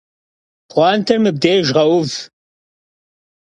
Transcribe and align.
Pxhuanter 0.67 1.17
mıbdêjj 1.23 1.69
ğeuv. 1.75 2.09